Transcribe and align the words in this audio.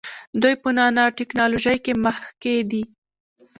دوی 0.41 0.55
په 0.63 0.69
نانو 0.77 1.03
ټیکنالوژۍ 1.17 1.77
کې 1.85 1.93
مخکې 2.05 2.55
دي. 2.69 2.83